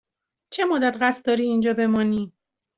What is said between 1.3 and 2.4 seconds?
اینجا بمانی؟